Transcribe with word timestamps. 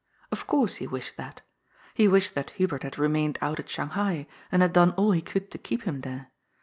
Of 0.31 0.47
course 0.47 0.77
he 0.77 0.87
wished 0.87 1.15
that 1.17 1.43
He 1.93 2.07
wished 2.07 2.33
that 2.33 2.49
Hubert 2.57 2.81
had 2.81 2.97
remained 2.97 3.37
out 3.39 3.59
at 3.59 3.69
Shang 3.69 3.89
hai, 3.89 4.25
and 4.51 4.63
had 4.63 4.73
done 4.73 4.93
all 4.93 5.11
he 5.11 5.21
could 5.21 5.51
to 5.51 5.59
keep 5.59 5.83
him 5.83 6.01
there. 6.01 6.31